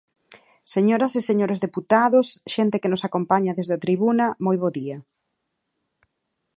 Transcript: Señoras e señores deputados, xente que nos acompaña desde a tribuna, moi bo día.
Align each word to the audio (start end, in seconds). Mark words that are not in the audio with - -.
Señoras 0.73 1.13
e 1.19 1.21
señores 1.29 1.61
deputados, 1.65 2.27
xente 2.53 2.79
que 2.81 2.91
nos 2.91 3.05
acompaña 3.07 3.55
desde 3.57 3.73
a 3.77 3.83
tribuna, 3.85 4.25
moi 4.45 4.57
bo 4.63 4.69
día. 4.79 4.97